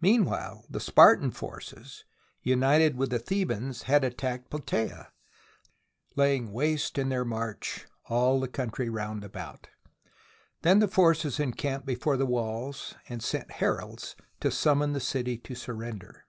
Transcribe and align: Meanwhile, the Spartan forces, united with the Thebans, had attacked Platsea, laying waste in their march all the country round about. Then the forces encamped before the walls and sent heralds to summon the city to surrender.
Meanwhile, 0.00 0.64
the 0.70 0.78
Spartan 0.78 1.32
forces, 1.32 2.04
united 2.40 2.96
with 2.96 3.10
the 3.10 3.18
Thebans, 3.18 3.82
had 3.82 4.04
attacked 4.04 4.48
Platsea, 4.48 5.10
laying 6.14 6.52
waste 6.52 6.96
in 6.96 7.08
their 7.08 7.24
march 7.24 7.86
all 8.04 8.38
the 8.38 8.46
country 8.46 8.88
round 8.88 9.24
about. 9.24 9.68
Then 10.62 10.78
the 10.78 10.86
forces 10.86 11.40
encamped 11.40 11.84
before 11.84 12.16
the 12.16 12.26
walls 12.26 12.94
and 13.08 13.20
sent 13.24 13.50
heralds 13.50 14.14
to 14.38 14.52
summon 14.52 14.92
the 14.92 15.00
city 15.00 15.36
to 15.38 15.56
surrender. 15.56 16.26